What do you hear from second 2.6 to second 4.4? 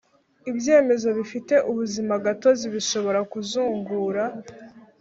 bishobora kuzungura